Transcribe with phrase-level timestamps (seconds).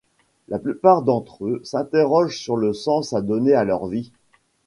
[0.47, 4.11] La plupart d'entre eux s'interrogent sur le sens à donner à leur vie.